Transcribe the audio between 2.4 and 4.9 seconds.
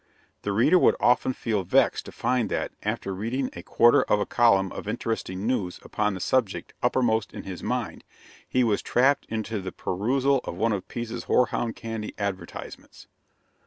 that, after reading a quarter of a column of